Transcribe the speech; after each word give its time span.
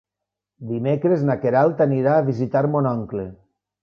Dimecres 0.69 1.25
na 1.27 1.35
Queralt 1.43 1.83
anirà 1.85 2.15
a 2.17 2.23
visitar 2.31 2.63
mon 2.77 2.89
oncle. 2.93 3.27